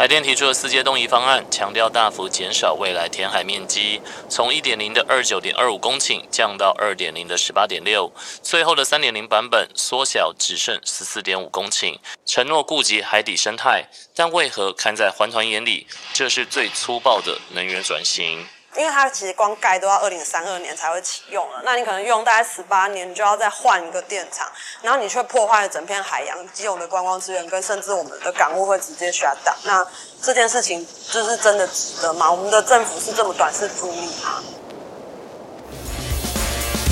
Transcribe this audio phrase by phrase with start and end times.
[0.00, 4.00] 海电提出的四阶东移方案，强调大幅减少未来填海面积，
[4.30, 8.10] 从一点零的二九点二五公顷降到二点零的十八点六，
[8.42, 18.46] 最后的三点零版本缩小只剩十四点五公顷，承诺顾及海底生态，但为何看在环团眼里，这是最粗暴的能源转型？
[18.76, 24.46] 因为它其实光盖都要二零三二年才会启用了，那你可能用大概十八年，你就要再换一个电厂，
[24.80, 29.54] 然后你却破坏了整片海洋既有的观光资源，跟甚至我们的港务会直接 shut down。
[29.64, 29.84] 那
[30.22, 32.30] 这件事情就是真的值得吗？
[32.30, 34.40] 我们的政府是这么短视主义吗？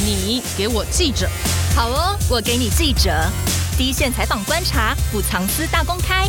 [0.04, 1.28] 你给我记者，
[1.76, 3.10] 好哦，我给你记者，
[3.76, 6.26] 第一线采访观察，不藏私大公开，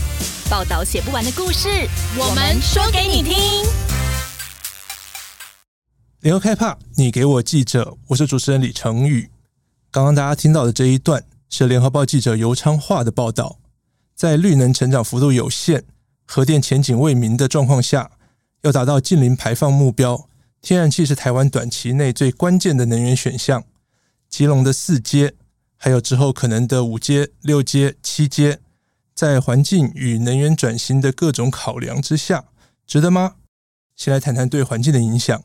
[0.47, 3.88] 报道写不完的故事，我们说给你听。
[6.21, 9.29] 联合开帕，你给我记者，我是主持人李成宇。
[9.89, 13.57] 刚刚大家听到的这一段是联合报记者尤昌化的报道，
[14.15, 15.85] 在绿能成长幅度有限、
[16.25, 18.11] 核电前景未明的状况下，
[18.63, 20.27] 要达到近零排放目标，
[20.61, 23.63] 天然气是台湾短期内最关键的能源选项。
[24.27, 25.35] 基隆的四阶，
[25.77, 28.59] 还有之后可能的五阶、六阶、七阶，
[29.15, 32.43] 在环境与能源转型的各种考量之下，
[32.85, 33.35] 值得吗？
[33.95, 35.41] 先来谈谈对环境的影响。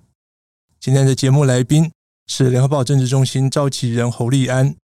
[0.85, 1.91] 今天的节目来宾
[2.27, 4.75] 是联合报政治中心召集人侯立安。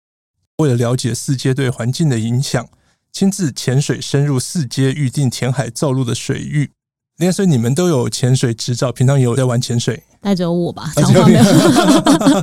[0.57, 2.67] 为了了解四阶对环境的影响，
[3.13, 6.71] 亲自潜水深入四阶预定填海造陆的水域。
[7.19, 10.03] 连所以你们都有潜水执照，平常有在玩潜水？
[10.23, 11.45] 带着我吧，长话没有。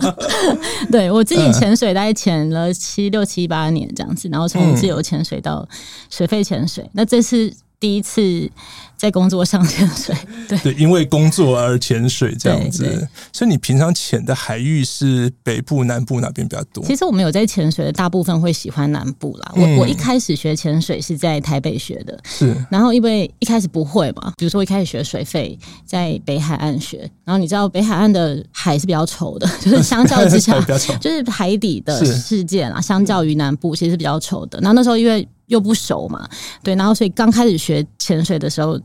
[0.92, 5.68] 对我自己潜水，大概潜了七六七八年这样子，然后从自由潜水到
[6.12, 6.88] 水肺潜水。
[6.94, 8.52] 那这是第一次。
[8.98, 10.16] 在工作上潜水，
[10.50, 10.58] 对。
[10.60, 16.84] 对，因为工作而潜水这样子，所以你平常潜的海域是北部、南部哪边比较多？
[16.84, 19.54] 其实我们有在潜水的，大部分会喜欢南部啦。
[19.56, 30.60] 嗯、我我一开始学潜水是在台北学的，是，然后因为一开始不会嘛，比如说我一开始学水肺，在北海岸学，然后你知道北海岸的海是比较丑的， 就是相较之下，
[31.00, 34.60] 就是海底的世界啦，相较于南部其实是比较丑的。
[34.60, 36.30] 然后那时候因为又不熟嘛，
[36.64, 38.80] 对，然后所以刚开始学潜水的时候，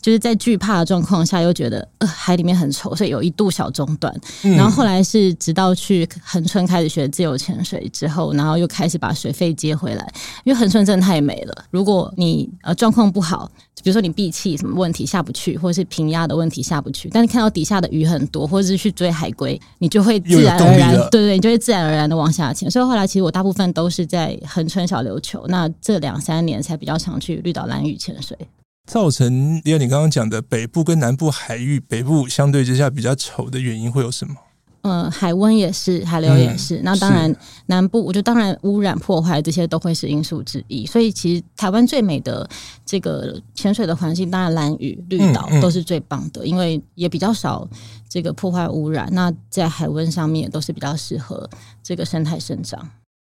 [0.00, 4.14] 就是在惧怕的状况下，又觉得呃海里面很丑，所以有一度小中断。
[4.42, 10.12] 然后后来是直到去恒春开始学自由潜水之后，然后又开始把水费接回来，
[10.44, 11.64] 因为恒春真的太美了。
[11.70, 13.50] 如果你呃状况不好，
[13.82, 22.70] 比如说你闭气什么问题下不去，或者是平压的问题下不去，但是看到底下的鱼很多，或者是去追海龟，你就会自然而然，对对，你就会自然而然的往下潜。
[22.70, 28.36] 所以后来其实我大部分都是在恒春小琉球，那这两三年才比较常去绿岛蓝屿潜水。
[28.86, 34.34] 造成因为你刚刚讲的北部跟南部海域，北部相对之下比较丑的原因会有什么？
[34.82, 36.76] 嗯，海温也是，海流也是。
[36.76, 37.34] 嗯、那当然，
[37.66, 40.86] 南部我觉得当然污染破坏这些都会是因素之一。
[40.86, 42.48] 所以其实台湾最美的
[42.84, 47.68] 这个潜水的环境，当然蓝屿、绿岛都是最棒的，嗯嗯、因为也比较少
[48.08, 49.08] 这个破坏污染。
[49.10, 51.50] 那在海温上面都是比较适合
[51.82, 52.88] 这个生态生长。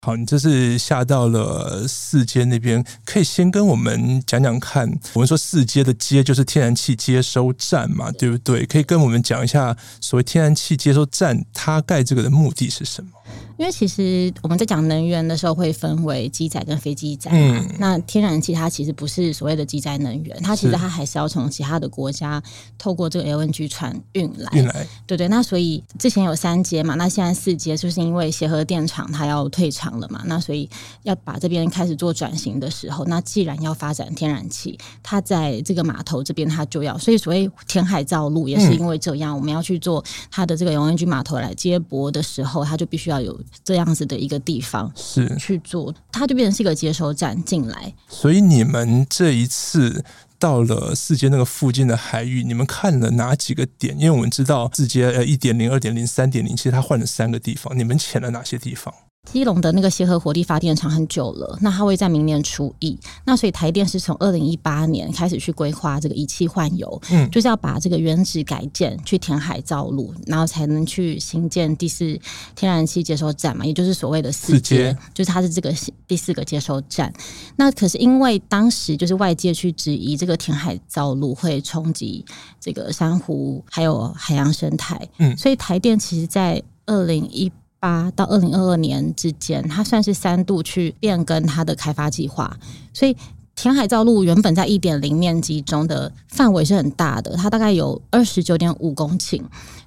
[0.01, 4.87] 好，你这是下到了四阶那边，可以先跟我们讲讲看。
[5.13, 8.65] 我们说四阶的阶就是天然气接收站嘛，对不对？
[8.65, 13.09] 可以跟我们讲一下所谓天然气接收站，它盖这个的目的是什么？
[13.57, 17.57] 因为其实我们在讲能源的时候，会分为机载跟非机载嘛。
[17.59, 22.41] 嗯、那天然气它其实不是所谓的机载能源，它其实它还是要从其他的国家
[22.77, 24.49] 透过这个 LNG 船运来。
[24.53, 25.27] 运来，对对。
[25.27, 30.69] 那所以之前有三阶嘛，那现在四阶就是因为协和电厂它要退场了嘛，那所以
[31.03, 43.39] 要把这边开始做转型的时候，那既然要发展天然气，它在这个码头这边它就要，所以所谓填海造陆也是因为这样，嗯、我们要去做它的这个 LNG 码头来接驳的时候，它就必须要有。
[43.63, 47.93] 这样子的一个地方是去做，它就变成是一个接收站进来。
[48.07, 50.03] 所以你们这一次
[50.39, 53.97] 到了四接那个附近的海域，你们看了哪几个点？
[53.97, 58.93] 因为我们知道四接呃一点零、二点零、三点零，其实它换了三个地方，你们潜了哪些地方？
[59.31, 72.17] 基隆的那个协和火力发电厂很久了，那它会在明年除役，那所以台电是从二零一八年开始去规划这个以气换油，嗯，就是要把这个原址改建去填海造陆，然后才能去新建第四
[72.55, 75.73] 天然气接收站嘛，也就是所谓的四阶，就是它是这个
[76.07, 77.13] 第四个接收站。
[77.57, 82.23] 那可是因为当时就是外界去质疑这个填海造陆会冲击
[82.59, 92.57] 这个珊瑚还有海洋生态，嗯，所以台电其实在二零一八到二零二二年之间，它算是三度去变更它的开发计划，
[92.93, 93.15] 所以
[93.55, 99.41] 填海造陆原本在一点零面积中的范围是很大的，它大概有二十九点五公顷。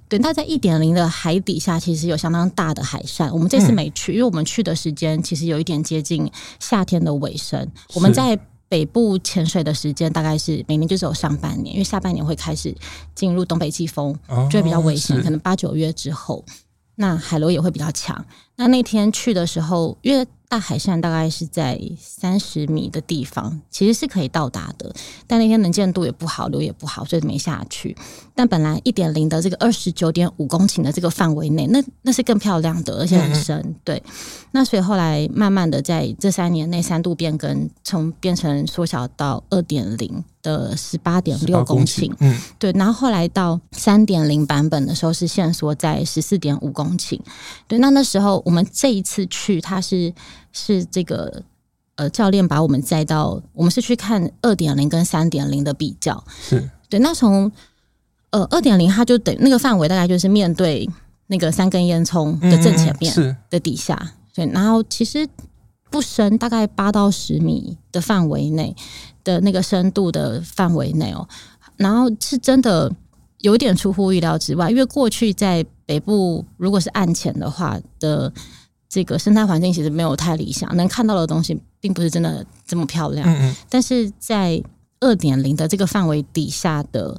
[0.09, 3.33] 对，那在一点零的海底下，其实有相当大的海扇。
[3.33, 6.29] 我们这次没去，因为我们去的时间其实有一点接近
[6.59, 7.65] 夏天的尾声。
[7.95, 8.37] 我们在
[8.69, 12.75] 北部潜水的时间大概是每年就只有上半年，因为下半年会开始
[13.15, 14.13] 进入东北季风，
[14.51, 16.45] 就会比较危险，可能八九月之后，
[17.01, 18.25] 那海流也会比较强。
[18.57, 24.95] 那那天去的时候，因为大海扇大概是在三十米的地方，其实是可以到达的。
[25.27, 27.97] 但那天能见度也不好，流也不好，所以没下去。
[28.35, 33.57] 但本来一点零的这个二十九点五公顷的这个范围内，那那是更漂亮的，而且很深。
[33.61, 34.03] 嗯、对，
[34.51, 42.13] 那所以后来慢慢的在这三年内三度变更，从变成缩小到二点零的十八点六公顷。
[42.21, 42.71] 嗯，对。
[42.73, 47.19] 然后后来到三点零版本的时候是限缩在十四点五公顷。
[47.67, 50.13] 对，那那时候我们这一次去，它是。
[50.53, 51.45] 是这个
[51.95, 56.99] 呃，教练把我们载到，我们是去看二点零跟三点零的比较，是对。
[56.99, 57.53] 那从
[58.31, 60.91] 呃二点零，它就等那个范围大概就是面对
[61.29, 64.47] 那个三根烟囱的正前面的底下，嗯、对。
[64.47, 65.25] 然后其实
[65.89, 68.75] 不深，大概八到十米的范围内
[69.25, 71.29] 的那个深度的范围内哦。
[71.77, 72.93] 然后是真的
[73.39, 78.33] 有点出乎意料之外，因为过去在北部如果是暗潜的话的。
[78.93, 83.25] 这个生态环境其实没有太理想，能看到的东西并不是真的这么漂亮。
[83.25, 83.57] 嗯嗯。
[83.69, 84.61] 但是在
[84.99, 87.17] 二点零的这个范围底下的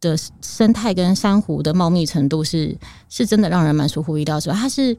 [0.00, 2.78] 的生态跟珊瑚的茂密程度是
[3.08, 4.96] 是真的让人蛮出乎意料之外，它是。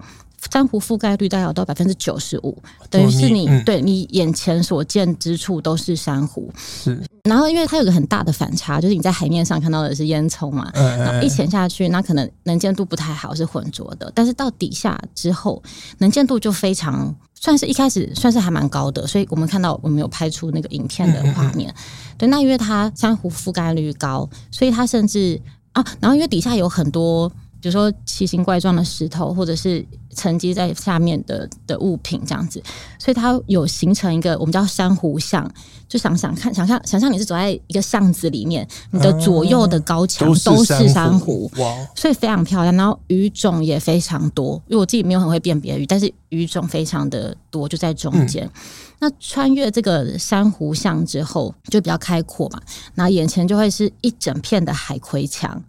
[0.51, 2.57] 珊瑚覆盖率大概有到百分之九十五，
[2.89, 6.51] 等于是你、嗯、对你眼前所见之处都是珊瑚。
[6.57, 14.11] 是，然后因为它有个很大的反差，就是你在海面上看到的是烟囱嘛，嗯、然后一潜下去，那可能能见度不太好，是浑浊的。
[14.15, 15.61] 但是到底下之后，
[15.97, 19.05] 能见度就非常，算是一开始算是还蛮高的。
[19.05, 21.73] 所以我们看到我们有拍出那个影片的画面。
[22.17, 25.39] 对，那因为它珊瑚覆盖率高，所以它甚至
[25.73, 27.29] 啊，然后因为底下有很多。
[27.61, 29.85] 比如说奇形怪状的石头，或者是
[30.15, 32.61] 沉积在下面的的物品这样子，
[32.97, 35.49] 所以它有形成一个我们叫珊瑚像。
[35.87, 42.75] 就想想看，想象想象你是走在一个巷子里面，你的左右的高墙都是珊瑚，哇，所以非常漂亮。
[42.75, 48.45] 然后鱼种也非常多，因为我自己没有很会辨别鱼，但是鱼种非常的多，就在中间。
[48.45, 48.51] 嗯、
[48.99, 52.61] 那穿越这个珊瑚巷之后，就比较开阔嘛，
[52.93, 55.59] 那眼前就会是一整片的海葵墙。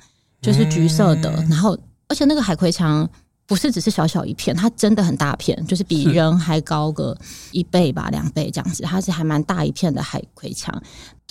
[0.40, 1.76] 就是橘色的，然后
[2.08, 3.08] 而且那个海葵墙
[3.46, 7.16] 不是只是小小一片，它真的很大片，就是比人还高个
[7.52, 10.82] 一倍吧，两倍这样子，它是还蛮大一片的海葵墙。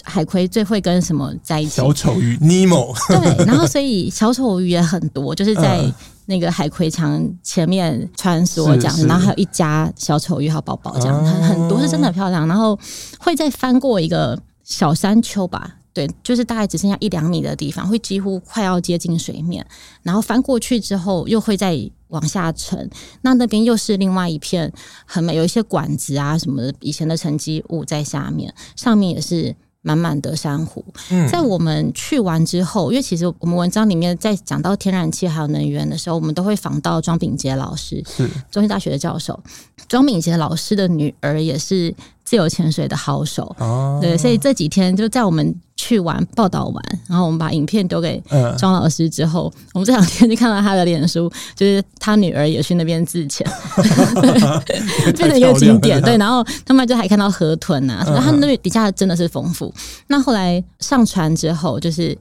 [0.04, 1.72] 海葵最会跟什么在一起？
[1.72, 2.96] 小丑鱼尼莫。
[3.10, 5.92] 对，然后所以小丑鱼也很多，就是在
[6.26, 12.48] 那个海葵墙前面穿梭这样子，然后还有一家小丑鱼好宝宝这样，很很多是真的漂亮。
[12.48, 12.80] 然后
[13.20, 15.79] 会再翻过一个小山丘吧。
[15.94, 19.66] 对，就是大概只剩下一两米的地方，会几乎快要接近水面，
[20.04, 21.78] 然后翻过去之后又会再
[22.10, 22.90] 往下沉。
[23.22, 24.72] 那那边又是另外一片
[25.06, 30.86] 很美，有一些管子啊什么的，以前的沉积物在下面，上面也是满满的珊瑚。
[31.10, 39.40] 嗯，在我们去完之后，因为其实我们文章里面在讲到天然气还有能源的时候，我们都会访到庄秉杰老师，是中兴大学的教授。
[39.88, 41.94] 庄秉杰老师的女儿也是
[42.30, 45.56] 自由潜水的好手，哦，对，所以这几天就在我们。
[45.82, 48.22] 去玩报道完，然后我们把影片丢给
[48.58, 53.50] 庄老师之后，嗯、我们这两天就看到他的脸书， 就是他女儿也去那边自潜，
[55.16, 56.02] 变成一个景点。
[56.02, 59.68] 对， 然后他们就还看到河豚啊，然后他们那边底下真的是丰富。
[59.68, 62.16] 嗯、那后来上船之后，就是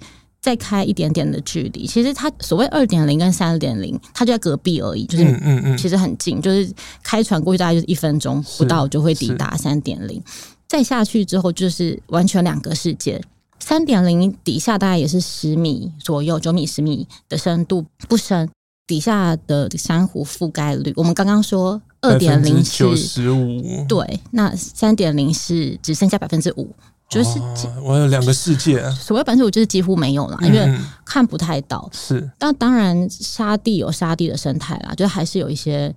[0.49, 10.23] 再开一点点的距离，其实它所谓二点零跟三点零，它就在隔壁而已，就是嗯嗯，其实很近，就是开船过去大概就是一分钟不到就会抵达三点零。
[10.67, 13.23] 再下去之后，就是完全两个世界。
[13.59, 18.49] 三点零底下大概也是十米左右，九米十米的深度不深，
[18.87, 26.75] 底下的珊瑚覆盖率，我们刚刚说二点零是九十五，对，那三点零是只剩下百分之五，
[27.09, 28.83] 就是、哦、我有两个世界。
[28.93, 31.89] 所谓百分之五就是几乎没有了，因为看不太到。
[31.93, 35.95] 是，但当然沙地有沙地的生态啦，就还是有一些。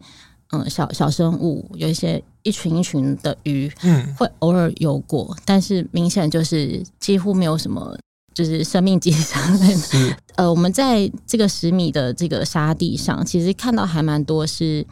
[0.54, 7.98] 嗯，小小生物有一些一群一群的鱼，嗯，会偶尔游过，但是明显就是几乎没有什么，
[8.34, 9.42] 就是生命迹象。
[9.58, 14.86] 是呃，我们在这个十米的这个沙地上，其实看到还蛮多是，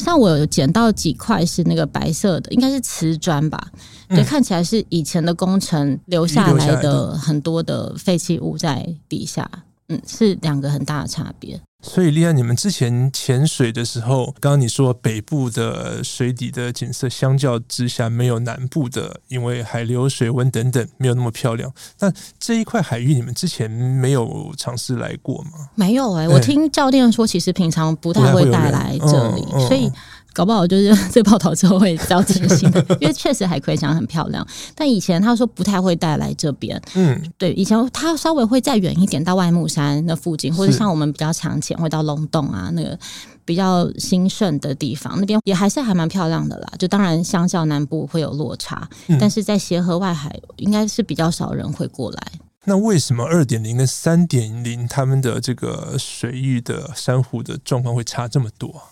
[0.00, 3.70] 像我有捡到几块是那个白色的，应该是瓷砖吧？
[4.08, 9.48] 对，嗯，看起来是以前的工程留下来的很多的废弃物在底下，
[9.90, 11.60] 嗯，是两个很大的差别。
[11.82, 21.72] 所以，丽安，你们之前潜水的时候，刚刚你说北部的水底的景色相较之下没有南部的，因为海流、水温等等没有那么漂亮。
[22.00, 25.70] 那这一块海域，你们之前没有尝试来过吗？
[25.74, 29.90] 没有哎、欸，我听教练说，其实平常不太会带来这里，所以
[30.32, 34.46] 搞不好就是 这报道之后会遭惊醒的， 因为确实海葵墙很漂亮。
[34.74, 42.98] 但以前他说不太会带来这边，嗯，对，以前他稍微会再远一点到外木山那附近，或者像我们比较常前会到龙洞啊那个
[43.44, 46.72] 比较兴盛的地方，那边也还是还蛮漂亮的啦。
[46.78, 52.22] 就当然相较南部会有落差，嗯、但是在协和外海应该是比较少人会过来。
[52.66, 58.82] 那为什么二点零跟三点零他们的这个水域的珊瑚的状况会差这么多？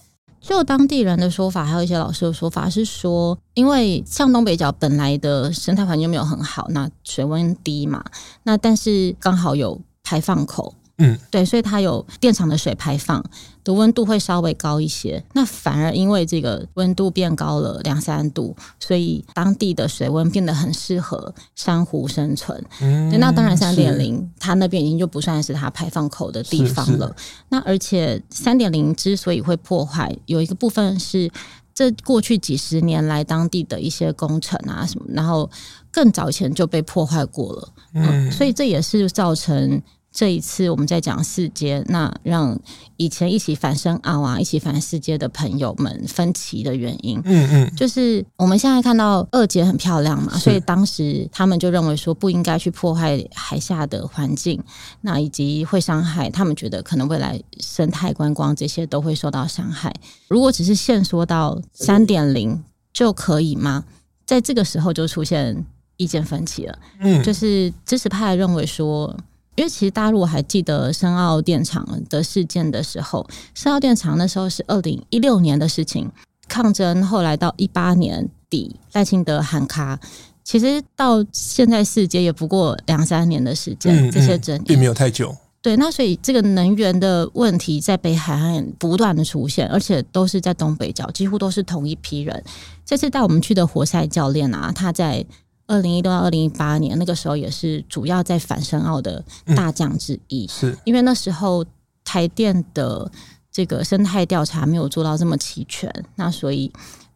[0.48, 8.02] 就当地人的说法，还有一些老师的说法是说，因为像东北角本来的生态环境没有很好，那水温低嘛，
[8.44, 10.74] 那但是刚好有排放口。
[10.96, 13.22] 嗯，对，所以它有电厂的水排放
[13.68, 22.58] 的温度会稍微高一些，那反而因为这个温度变高了两三度，所以当地的水温变得很适合珊瑚生存。
[22.80, 27.14] 嗯，那当然三点零它那边已经就不算是它排放口的地方了。
[27.50, 31.30] 那而且三点零之所以会破坏，有一个部分是
[31.74, 35.50] 这过去几十年来当地的一些工程啊什么，然后
[35.90, 37.68] 更早以前就被破坏过了。
[37.92, 39.82] 嗯，所以这也是造成。
[40.18, 42.58] 这一次我们在讲四阶，那让
[42.96, 54.60] 以前一起反深奥啊，一起反四阶的朋友们分歧的原因，嗯嗯，就是我们现在看到二阶很漂亮嘛，所以当时他们就认为说不应该去破坏海下的环境，
[55.02, 59.94] 那以及会伤害他们觉得可能未来生态观光这些都会受到伤害。
[60.26, 62.60] 如果只是限缩到三点零
[62.92, 63.84] 就可以吗？
[64.26, 65.64] 在这个时候就出现
[65.96, 69.16] 意见分歧了，嗯，就是支持派认为说。
[69.58, 76.08] 因为其实大家如果还记得深澳电厂的事件的时候，深澳电厂那时候是二零一六年的事情，
[76.46, 79.98] 抗争后来到一八年底赖清德喊卡，
[80.44, 85.34] 其实到现在世界也不过两三年的时间，嗯嗯、这些争议并没有太久。
[85.60, 92.44] 对，那所以这个能源的问题在北海岸不断的出现，而且都是在东北角，几乎都是同一批人。
[92.86, 95.26] 这次带我们去的活塞教练啊，他在。
[95.68, 101.64] 二零一六到二零一八年那个时候也是主要在反深澳的大将之一，嗯、是因为那时候
[102.02, 103.08] 台电的
[103.52, 106.72] 这个生态调查没有做到这么齐全，那所以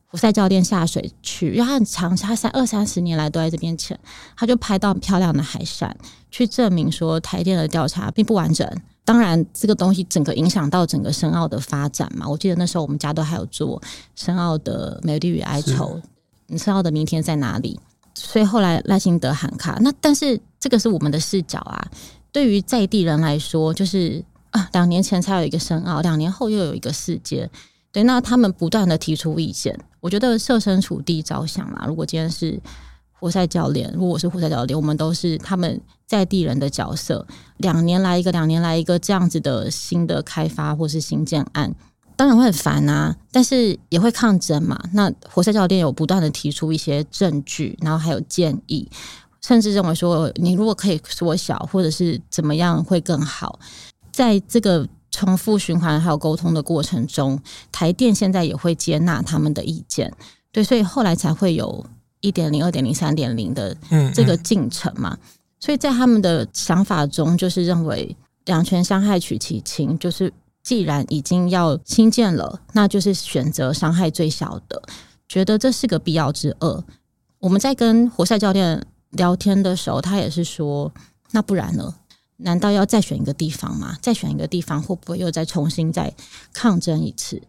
[0.06, 3.98] 活塞教练下水去，因为他很长，他三二三十年来都在这边潜，
[4.36, 5.96] 他就拍到漂亮的海扇，
[6.30, 8.68] 去证明说台电的调查并不完整。
[9.04, 12.28] 当然，这个东西整个影响到整个深澳的发展嘛。
[12.28, 13.82] 我记得那时候我们家都还有做
[14.14, 16.00] 深澳的美丽与哀愁，
[16.46, 17.80] 你深澳的明天在哪里？
[18.24, 21.84] 所以后来赖清德喊卡，那但是这个是我们的视角啊。
[22.30, 27.50] 对于在地人来说，就是啊，两年前才有一个深奥，两年后又有一个世界，
[27.90, 31.84] 对，那他们不断的提出意见，我觉得设身处地着想嘛。
[31.86, 32.58] 如果今天是
[33.12, 37.26] 活塞教练，如果我是活塞教练，我们都是他们在地人的角色。
[37.58, 41.74] 两年来一个，两年来一个这样子的新的开发或是新建案。
[42.22, 44.80] 当然会很烦啊，但是也会抗争嘛。
[44.92, 48.88] 那活塞教练有不断的提出一些证据，然后还有建议，
[49.40, 53.58] 甚至认为说，你如果可以缩小或者是怎么样会更好。
[54.12, 57.36] 在这个重复循环还有沟通的过程中，
[57.72, 60.14] 台电现在也会接纳他们的意见，
[60.52, 61.84] 对，所以后来才会有
[62.20, 63.76] 一点零、二点零、三点零的
[64.14, 65.18] 这个进程嘛。
[65.58, 70.32] 所以在他们的想法中，就是认为两权相害取其轻，就是。
[70.62, 74.80] 既然已经要新建了，那就是选择伤害最小的，
[75.28, 76.84] 觉得这是个必要之恶。
[77.40, 80.92] 我们在跟活塞教练聊天的时候，他也是说
[81.32, 81.96] ：“那不然呢？
[82.36, 83.98] 难道要再选一个地方吗？
[84.00, 86.14] 再选一个地方，会不会又再重新再
[86.52, 87.42] 抗争一次？”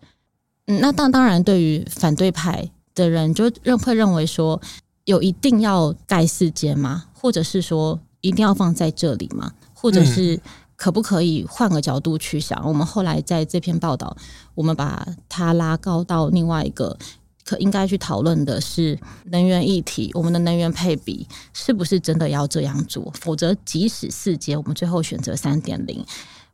[0.65, 4.59] 嗯，那当当然，对于反对派的人，就认会认为说，
[5.05, 7.05] 有一定要盖四阶吗？
[7.13, 9.53] 或者是说，一定要放在这里吗？
[9.73, 10.39] 或者是？
[10.75, 12.61] 可不可以换个角度去想？
[12.67, 14.15] 我们后来在这篇报道，
[14.55, 16.97] 我们把它拉高到另外一个，
[17.45, 20.11] 可应该去讨论的是能源议题。
[20.13, 23.11] 我们的能源配比是不是真的要这样做？
[23.19, 26.03] 否则，即使四阶，我们最后选择三点零，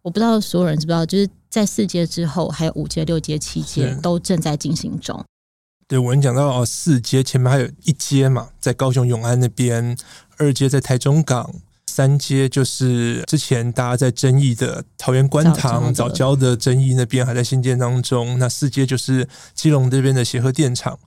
[0.01, 5.23] 我不知道所有人知不知道，就是在四阶之后，还有五阶、六阶、七阶都正在进行中。
[5.88, 9.97] 对，我们讲到哦，四阶前面还有一阶嘛，在高雄永安那边，
[10.38, 11.55] 二阶在台中港。
[12.00, 18.39] 三阶就是之前大家在争议的桃园观塘早教的争议，那边还在新建当中。
[18.39, 20.98] 那四阶就是基隆这边的协和电厂。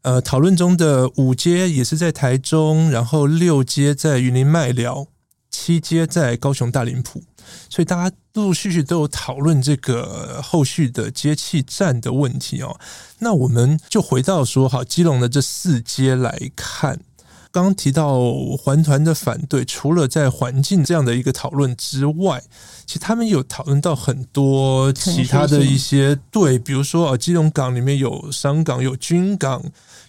[0.00, 5.08] 呃，讨论中的五阶也是在台中，然后六阶在云林麦寮，
[5.50, 7.22] 七阶在高雄大林埔。
[7.68, 12.80] 所以大家陆陆续续都有讨论这个后续的接气站的问题哦。
[13.18, 17.00] 那我们就回到说，好，基隆的这四阶来看。
[17.50, 22.42] 刚提到环团的反对，除了在环境这样的一个讨论之外，
[22.86, 29.62] 其实他们有讨论到很多其他的一些对，比如说啊，基隆港里面有商港、有军港、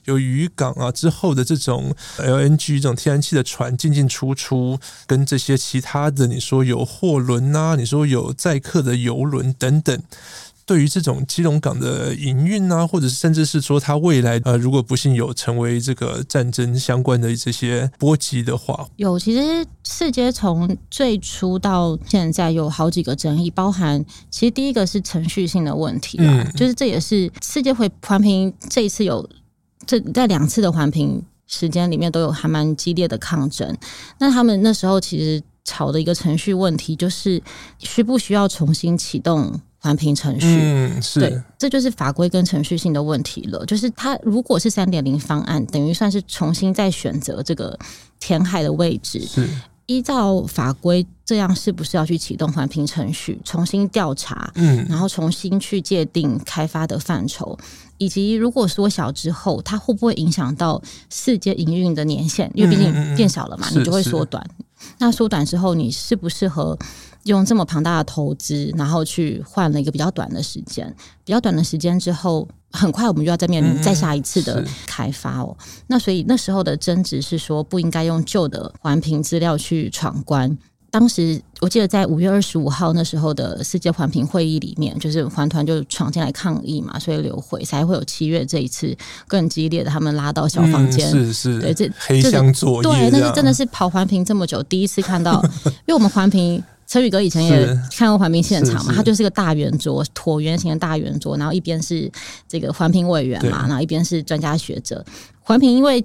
[0.05, 4.77] 有渔港啊，之后的这种 LNG 这种天然气的船进进出出，
[5.07, 10.01] 跟这些其他的，你说有货轮呐，你说有载客的游轮等等。
[10.69, 29.27] 对于这种基隆港的营运啊，或者是甚至是说它未来呃，如果不幸有成为这个战争相关的这些波及的话，有其实世界从最初到现在有好几个争议，包含其实第一个是程序性的问题啊，嗯、就是这也是世界会环评这一次有
[29.87, 33.75] 这在两次的环评时间里面都有还蛮激烈的抗争，
[34.19, 37.41] 那他们那时候其实吵的一个程序问题就是
[37.79, 39.59] 需不需要重新启动。
[39.81, 43.65] 环评程序，嗯，是，对，这就是法规跟程序性的问题了。
[43.65, 47.79] 就是它如果是三点零方案，等于算是重新再选择这个
[48.19, 49.21] 填海的位置。
[49.21, 49.47] 是，
[49.85, 54.51] 依照法规，这样是不是要去启动环评程序，重新调查？
[54.55, 57.57] 嗯，然后重新去界定开发的范畴，
[57.97, 62.51] 以及如果缩小之后，它会不会影响到世界营运的年限？
[62.53, 64.45] 因为毕竟变小了嘛，嗯、你就会缩短。
[64.97, 66.77] 那缩短之后，你适不适合？
[67.23, 75.55] 用这么庞大的投资，然后去换了一个比较短的时间，比较短的时间之后，很快我们就要再面临再下一次的开发哦。
[75.59, 80.57] 嗯、那所以那时候的争执是说，不应该用旧的环评资料去闯关。
[80.91, 88.97] 当时我记得在五月二十五号那时候的世界环评会议里面，就是环团就闯进来抗议嘛，所以流会才会有七月这一次
[89.27, 96.63] 更激烈的，他们拉到小房间，嗯、是是，对，这黑箱作业，对，那是真的是 跑环评这么久，第一次看到，因为我们环评。
[96.89, 102.11] 车宇哥以前也看过环评现场嘛，他就是个大圆桌，椭圆形的大圆桌，然后一边是
[102.47, 105.05] 这个环评委员嘛，然后一边是专家学者。
[105.39, 106.03] 环评因为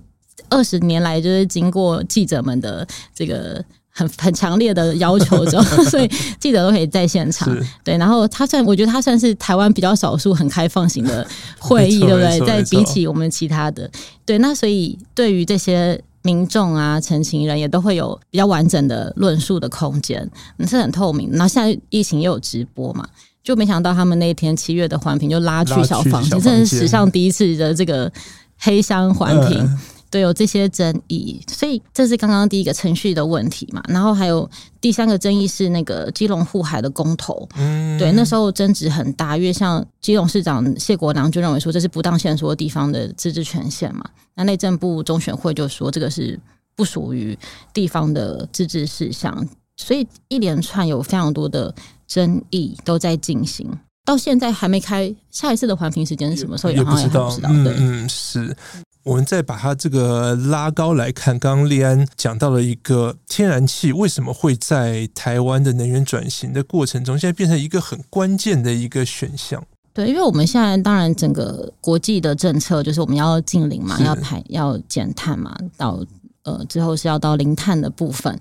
[0.51, 7.57] 二十年来就是经过记者们的这个很很强烈的要求之后， 所以记者都可以在现场。
[7.83, 11.27] 对，然后他算，我觉得他算是台湾比较少数很开放型的
[11.59, 12.41] 会议，对不对？
[12.41, 13.91] 在比起我们其他的，
[14.27, 15.99] 对，那所以对于这些。
[16.25, 20.29] 民众啊，陈情人也都会有比较完整的论述的空间，
[20.67, 21.31] 是很透明。
[21.31, 23.07] 然后现在疫情又有直播嘛，
[23.43, 28.11] 就没想到他们那一天七月的环评就拉去小房间，这是史上第一次的这个
[28.59, 29.59] 黑箱环评。
[29.61, 29.79] 嗯
[30.15, 33.83] 对，有这些争议，所以这是刚刚第一个程序的问题嘛。
[33.89, 34.49] 然后还有
[34.81, 44.05] 第三个争议是那个基隆护海的公投，嗯，对，那时候争执很大，因为像基隆市长谢国良就认为说这是不当限缩地方的自治权限嘛。
[44.37, 46.39] 那内政部中选会就说这个是
[46.77, 47.37] 不属于
[47.73, 51.75] 地方的自治事项，所以一连串有非常多的
[52.07, 53.69] 争议都在进行，
[54.05, 56.73] 到现在还没开，下一次的环评时间是什么时候？
[56.73, 58.57] 也好像也不知道，对，嗯，是。
[59.05, 69.63] 我们再把它这个拉高来看，刚刚立安讲到了一个天然气为什么会在台湾的能源转型的过程中，现在变成一个很关键的一个选项。
[69.93, 76.05] 对，因为我们现在当然整个国际的政策就是我们要净零嘛，要排要减碳嘛，到
[76.43, 78.37] 呃之后是要到零碳的部分。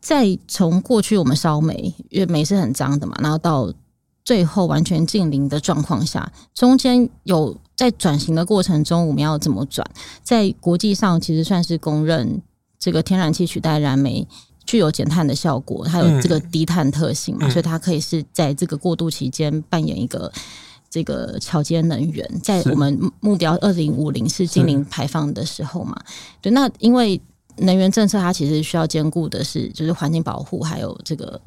[0.00, 3.72] 再从过去我们烧煤，因为煤是很脏的嘛，然后到
[4.26, 7.56] 最后完全净零的状况下，中间有。
[7.76, 9.86] 在转型的过程中，我们要怎么转？
[10.22, 12.40] 在国际上，其实算是公认，
[12.78, 14.26] 这个天然气取代燃煤
[14.64, 20.32] 具有减碳的效果，它有这个低碳特性嘛，嗯、所以它可以是在这个过渡期间扮演一个
[20.88, 22.26] 这个桥接能源。
[22.42, 25.94] 在我们目标二零五零是净零排放的时候嘛，
[26.40, 27.20] 对，那因为
[27.58, 31.38] 能源政策它其实需要兼顾的是，就是环境保护，还有这个。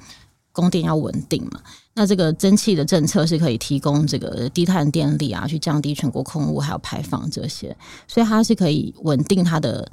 [0.60, 1.62] 供电要稳定嘛，
[1.93, 7.76] 那这个蒸汽的政策是可以提供这个低碳电力啊，去降低全国空污还有排放这些，
[8.08, 9.89] 所以它是可以稳定它的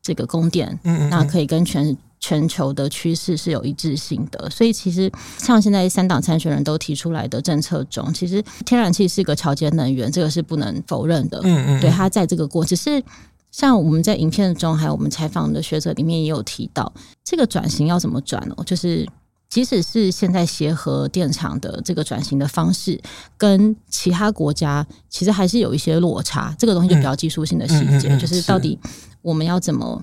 [0.00, 4.48] 这个供电，嗯，那可以跟全全球的趋势是有一致性的。
[4.48, 11.40] 所以其实像现在三党参选人都提出来的政策中，其实天然气是个调节能源，这个是不能否认的。
[11.42, 13.02] 嗯嗯，对，它在这个过，只是
[13.50, 16.92] 像我们在影片中还有我们采访的学者里面也有提到，
[17.24, 19.08] 这个转型要怎么转哦，就是。
[19.54, 23.00] 即使是现在协和电厂的这个转型的方式，
[23.38, 26.52] 跟其他国家其实还是有一些落差。
[26.58, 28.76] 这个东西就比较技术性的细节，嗯嗯嗯、就是到底
[29.22, 30.02] 我们要怎么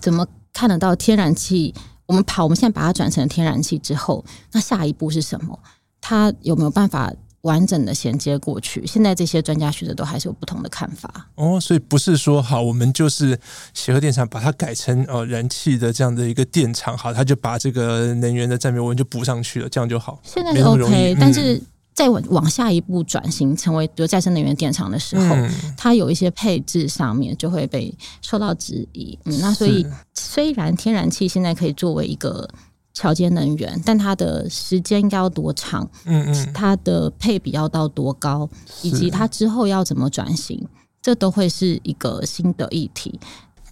[0.00, 1.74] 怎么看得到天然气？
[2.06, 5.58] 我们跑，我们现在把它转成天然气之后，那下一步是什么？
[6.00, 7.12] 它有没有办法？
[7.48, 11.30] 完整的衔接过去，现在这些专家学者都还是有不同的看法。
[11.36, 13.38] 哦，所以不是说好，我们就是
[13.72, 20.20] 协和电厂把它改成呃燃气的这样的一个电厂，好，它就把这个能源的占比我们就补上去了，这样就好。
[20.22, 21.58] 现在是 OK，、嗯、但是
[21.94, 29.18] 再往往下一步转型成为比如再生能源电厂的时候，嗯、它有一些配置上面就会被受到质疑。
[29.24, 32.48] 嗯，那所以虽然天然气现在可以作为一个
[32.98, 35.88] 桥接能源，但它的时间应该要多长？
[36.04, 38.50] 嗯嗯，它的配比要到多高，
[38.82, 40.66] 以及它之后要怎么转型，
[41.00, 43.20] 这都会是一个新的议题。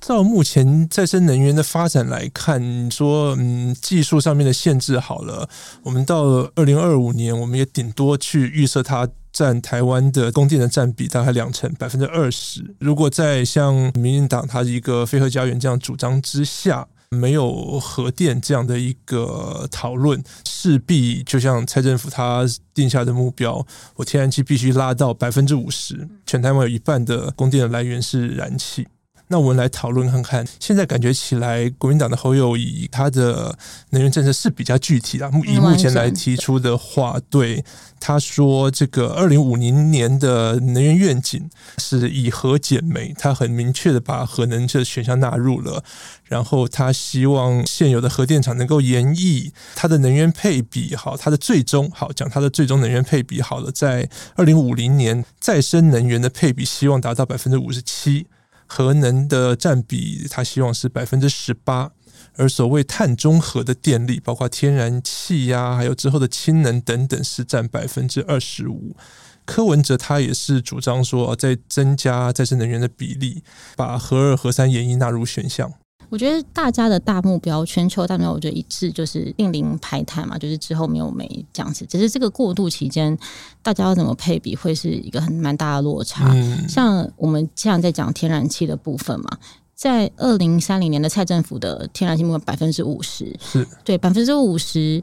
[0.01, 5.49] 照目前再生能源的发展来看，你说嗯，技术上面的限制好了，
[5.83, 6.23] 我们到
[6.55, 12.77] 二零二五年，我们也顶多去预测它占台湾的供电的占比大概两成，百分之二十。
[12.79, 23.67] 如果在像民进党它一个非核家园这样主张之下，没有核电这样的一个讨论，势必就像蔡政府他定下的目标，
[23.97, 28.87] 我天然气必须拉到百分之五十，全台湾有一半的供电的来源是燃气。
[29.29, 33.59] 那我们来讨论看看，现在感觉起来，国民党的侯友宜他的
[33.91, 35.29] 能源政策是比较具体的。
[35.45, 37.65] 以目前来提出的话，对
[37.99, 45.83] 他说，这个二零五零年的能源愿景是以核减煤，他很明确的把核能这选项纳入了。
[46.25, 58.27] 然后他希望现有的核电厂能够延役，它的能源配比好，它的最终好讲，它的最终能源配比好了，在二零五零年再生能源的配比希望达到百分之五十七。
[58.67, 61.93] 核能的占比，他希望是百分之十八，
[62.35, 68.97] 而所谓碳中和的电力，包括天然气呀、还有之后的氢能等等，是占百分之二十五。
[69.45, 73.45] 柯文哲他也是主张说，在增加再生能源的比例，
[73.77, 75.73] 把核二、核三研一纳入选项。
[76.09, 81.85] 我觉得大家的大目标，全球大目标，我觉得一致就是净零排碳嘛，就是之后没有煤这样子。
[81.87, 83.17] 只是这个过渡期间，
[83.63, 86.29] 大家要怎么配比，会是一个很蛮大的落差。
[86.33, 89.39] 嗯、像我们现在在讲天然气的部分嘛，
[89.75, 95.03] 在二零三零年的蔡政府的天然气目标百分之五十，是对百分之五十，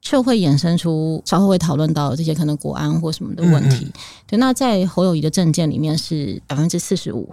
[0.00, 3.84] 就会衍生出稍后会讨论到这些可能国安或什么的问题。
[3.84, 3.92] 嗯嗯
[4.26, 7.28] 对，那在侯友谊的政见里面是百分之四十五。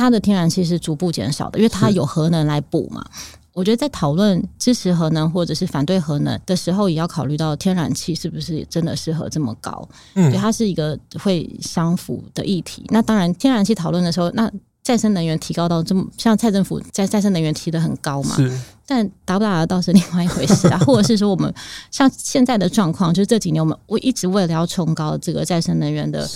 [0.00, 3.04] 它的天然气是逐步减少的，因为它有核能来补嘛。
[3.52, 9.86] 我觉得在讨论支持核能或者是反对核能的时候，也要考虑到天然气是不是真的适合这么高。
[10.14, 12.84] 嗯，对，它是一个会相符的议题。
[12.88, 14.50] 那当然，天然气讨论的时候，那
[14.82, 18.36] 再生能源提高到这么，像蔡政府在再生能源提的很高嘛。
[18.90, 18.94] 是。
[19.00, 21.54] 但达不达得到是另外一回事啊， 或者是说我们
[21.92, 26.28] 像现在的状况，就是这几年我们我一直为了要冲高这个再生能源的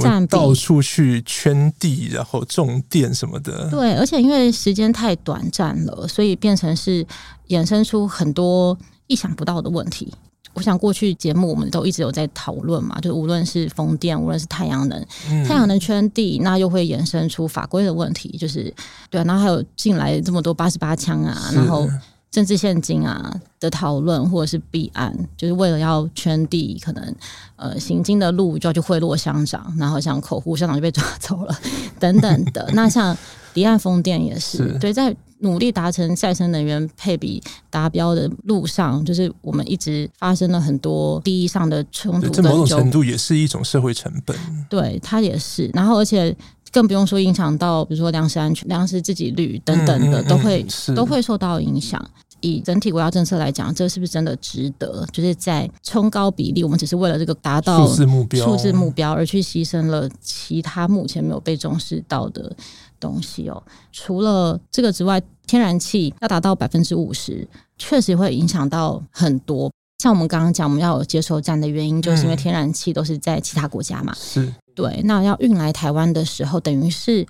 [0.00, 3.70] 占比，到处去圈地，然后种电什么的。
[3.70, 7.06] 对，而且因为时间太短暂了，所以变成是
[7.48, 10.12] 衍生出很多意想不到的问题。
[10.52, 18.72] 我想过去节目我们都一直有在讨论嘛，就无论是风电，无论是太阳能，嗯、太阳能圈地，那又会延伸出法规的问题，就是
[19.08, 21.88] 对，然后还有进来这么多八十八枪啊，然后
[22.30, 27.14] 政治现金啊的讨论，或者是弊案，就是为了要圈地，可能
[27.56, 31.56] 呃行经的路就要去贿赂乡长，然后像口户乡长就被抓走了
[31.98, 32.68] 等等的。
[32.74, 33.16] 那像
[33.54, 35.14] 离岸风电也是，是对在。
[35.40, 44.36] 努力达成再生能源配比达标的路上，就是我们一直发生了很多利益上的冲突，这某种程度也是一种社会成本。
[44.68, 45.70] 对，它也是。
[45.74, 46.34] 然后，而且
[46.72, 52.00] 更不用说影响到，比如说粮食安全、粮食自给率等等的，嗯嗯嗯、都会都会受到影响。
[52.40, 55.06] 以整体国家政策来讲，这是不是真的值得？
[55.12, 62.54] 就是在冲高比例，我们只是为了这个达到数字目标、数字目标而去牺牲了其他目前没有被重视到的。
[63.00, 67.48] 东西哦，除了这个之外，天然气要达到百分之五十，
[67.78, 69.72] 确实会影响到很多。
[70.02, 74.14] 像我们刚刚讲，我们要有接收站的原因，就是因为天然气都是在其他国家嘛。
[74.14, 75.00] 是对。
[75.04, 77.26] 那要运来台湾的时候，等于是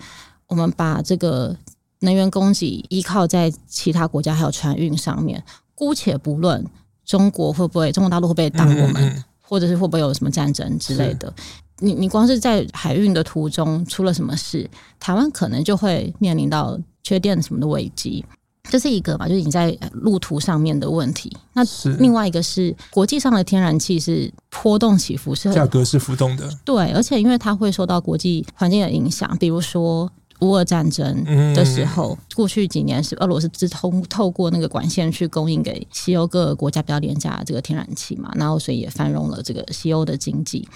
[0.49, 1.57] 我们把这个
[2.01, 5.43] 能源供给依靠在其他国家还有船运上面。
[5.75, 6.63] 姑且不论
[7.07, 11.33] 中国会不会，中国大陆会不会挡我们，嗯嗯或者是会不会有什么战争之类的。
[11.79, 18.23] 你你光是在海运的途中出了什么事，台湾可能就会面临到缺电什么的危机，
[18.65, 21.35] 这是一个吧，就是你在路途上面的问题。
[21.55, 21.63] 那
[21.99, 31.24] 另外一个是国际上的天然气是波动起伏，是价格是浮动的，对，而且因为它会受到国际环境的影响，比如说乌俄战争
[31.55, 40.68] 的时候，嗯、过去几年是俄罗斯直通透过那个管线去供应给西欧各个国家比较廉价的这个天然气嘛，然后所以也繁荣了这个西欧的经济。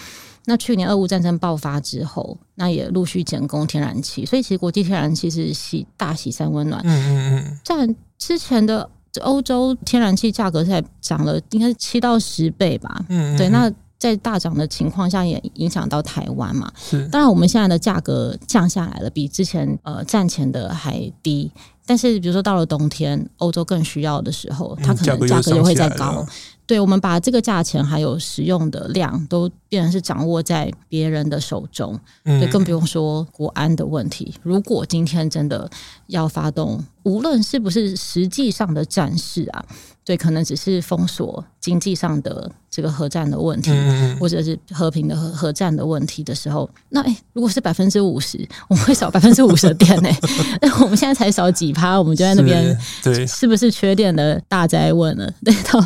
[0.47, 6.83] 那去年俄乌战争爆发之后，那也陆续减供天然气，所以其实国际天然气是喜大喜三温暖。
[6.85, 7.61] 嗯嗯嗯。
[7.65, 8.87] 在之前的
[9.23, 12.95] 欧洲天然气价格在涨了，应该是七到十倍吧。
[13.09, 13.39] 嗯，嗯，嗯。
[13.39, 16.71] 对，那在大涨的情况下，也影响到台湾嘛。
[16.77, 17.07] 是。
[17.09, 21.51] 当然，我们现在的价格降下来了，比之前呃战前的还低。
[21.87, 26.27] 但是比如说到了冬天，欧洲更需要的时候，它可能价格又会再高。
[26.67, 34.33] 对，我们把这个价钱还有使用的量都变成是掌握在别人的手中，对，更不用说国安的问题。
[34.43, 35.71] 如果今天真的
[36.07, 39.63] 要发动，无论是不是实际上的战事啊。
[40.07, 50.11] 对，可能只是封锁经济上的这个核战的问题，嗯、或者是和平的核核战的问题的时候，那哎，如果是百分之五十， 我们会少百分之五十的电呢？
[50.61, 55.33] 那我们现在才少几趴，我们就在那边，对，是不是缺电的大灾问了？
[55.45, 55.81] 对，到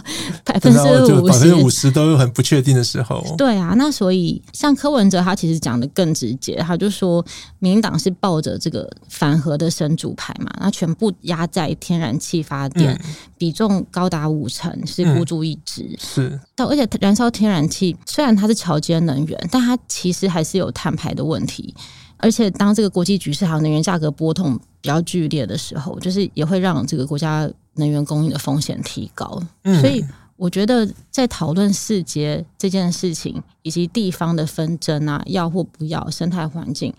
[0.45, 0.79] 百分之
[1.13, 3.23] 五十，百分之五十都有很不确定的时候。
[3.37, 7.25] 对啊，那所以像柯文哲他其实讲的更直接，他就说，
[7.61, 14.09] 民进党是抱着这个反核的神主牌嘛，那全部压在天然气发电，嗯、比重高。
[14.09, 16.41] 达五成是孤注一掷，嗯，是。
[16.57, 21.75] 到而且燃烧天然气虽然它是桥接能源，但它其实还是有碳排的问题。
[22.17, 29.41] 而且当这个国际局势还有能源价格波动比较剧烈的时候，就是也会让这个国家能源供应的风险提高。
[29.63, 30.05] 嗯，所以
[30.37, 36.93] 我觉得在讨论世界这件事情，以及地方的纷争啊，要或不要，生态环境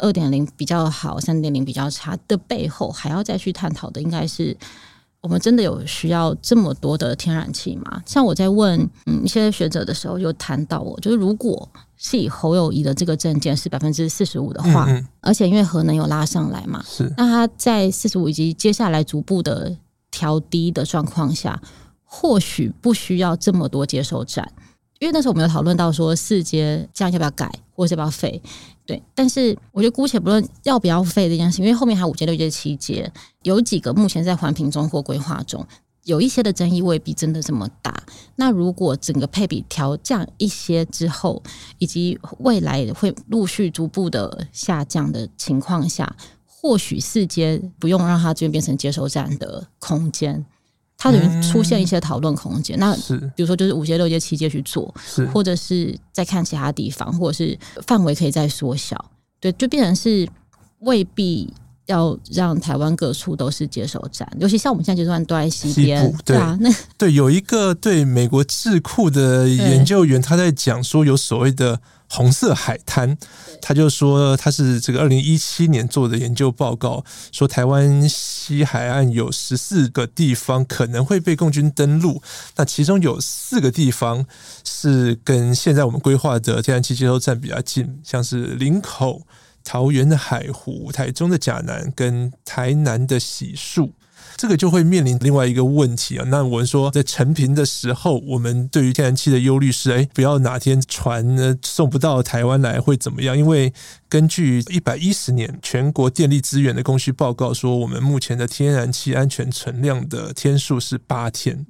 [0.00, 4.56] 二点零比较好，三点零比较差的背后，还要再去探讨的，应该是。
[5.26, 8.00] 我们真的有需要这么多的天然气吗？
[8.06, 19.76] 像我在问嗯一些学者的时候，就谈到我，就是如果是以侯友谊的这个证件是百分之四十五的话，嗯嗯，而且因为核能有拉上来嘛，是那他在四十五以及接下来逐步的
[20.12, 21.60] 调低的状况下，
[22.04, 24.48] 或许不需要这么多接收站，
[25.00, 28.40] 因为那时候我们有讨论到说四阶这样要不要改，或者要不要废。
[28.86, 35.66] 对，但是我觉得姑且不论要不要废这件事，因为后面还有五阶、六阶、七阶，有几个目前在环评中或规划中，
[36.04, 37.92] 有一些的争议未必真的这么大。
[38.36, 41.42] 那如果整个配比调降一些之后，
[41.78, 50.46] 以及未来会陆续逐步的下降的情况下，或许四阶不用让它这边变成接收站的空间。
[50.98, 52.96] 它等于出现一些讨论空间，嗯、那
[53.36, 54.92] 比如说就是五阶、六阶、七阶去做，
[55.32, 59.04] 或者是再看其他地方，或者是范围可以再缩小，
[59.38, 60.28] 对，就变成是
[60.80, 61.52] 未必
[61.86, 71.80] 要让台湾各处都是接收站，尤其像我们现在接收站都在西边，对，对啊，那 对有一个对美国智库的研究员他在讲说有所谓的。
[72.08, 73.18] 红色海滩，
[73.60, 82.22] 他就说他是这个二零一七年做的研究报告，说台湾西海岸有十四个地方可能会被共军登陆，
[82.54, 84.24] 那其中有四个地方
[84.64, 89.22] 是跟现在我们规划的天然气接收站比较近，像是林口、
[89.66, 93.90] 桃园的海湖、台中的甲南跟台南的洗漱。
[94.38, 96.24] 这个就会面临另外一个问题啊。
[96.28, 103.36] 那我们说，在成品的时候，我们对于天然气的忧虑是：哎，不要哪天船呢送不到台湾来会怎么样？
[103.36, 103.72] 因为
[104.10, 111.64] 根据一百一十年全国电力资源的供需报告说，我们目前的天然气安全存量的天数是八天。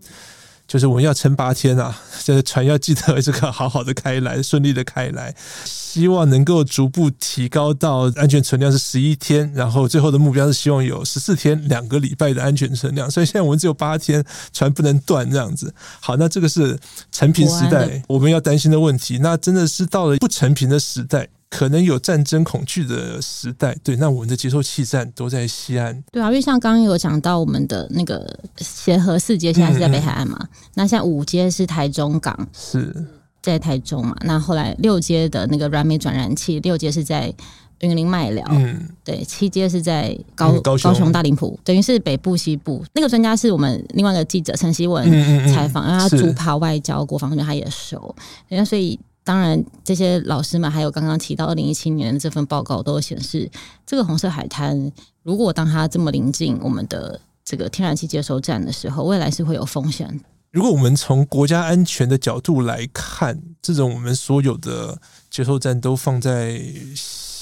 [0.67, 1.97] 就是我们要撑八天啊！
[2.25, 13.11] 这 个船要记得这个好好的开来，顺利的开来，希望能够逐步提高到安全存量是十一天，然后最后的目标是希望有十四天两个礼拜的安全存量。
[13.11, 15.73] 所以现在我们只有八天，船不能断这样子。
[16.01, 16.79] 好，那这个是
[17.13, 19.19] 成平时代我们要担心的问题。
[19.19, 21.29] 那真的是到了不成平的时代。
[21.57, 32.95] 可能有战争恐惧的时代，对，那我们的接收气站都在西岸，对啊，因为像刚刚有讲到我们的那个协和四街现在是在北海岸嘛，嗯、那像五街是台中港，是。
[33.41, 37.33] 在台中嘛，那后来六街的那个燃煤转燃气，六街是在
[37.79, 42.85] 云林麦寮，嗯，对，七街是在高、嗯、高雄、高雄大林埔，等于是北部西部。
[42.93, 45.09] 那个专家是我们另外一个记者陈希文
[45.55, 45.99] 采访，让、嗯。
[45.99, 48.15] 嗯嗯、他主跑外交国防，他也熟，
[48.49, 48.99] 人家所以。
[49.27, 53.51] 当然，这些老师们还有刚刚提到二零一七年的这份报告，都显示
[53.85, 54.93] 这个红色海滩，
[55.25, 60.21] 如果当它这么临近我们的这个天然气接收站的时候，未来是会有风险。
[60.53, 66.63] 如果我们从国家安全的角度来看，这种我们所有的接收站都放在。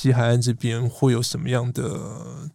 [0.05, 1.99] 西海岸这边会有什么样的